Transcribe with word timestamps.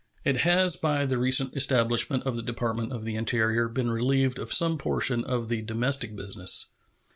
It 0.23 0.37
has 0.37 0.77
by 0.77 1.05
the 1.05 1.19
recent 1.19 1.55
establishment 1.55 2.23
of 2.23 2.35
the 2.35 2.41
Department 2.41 2.91
of 2.91 3.03
the 3.03 3.15
Interior 3.15 3.67
been 3.69 3.91
relieved 3.91 4.39
of 4.39 4.51
some 4.51 4.79
portion 4.79 5.23
of 5.23 5.47
the 5.47 5.61
domestic 5.61 6.15
business. 6.15 6.71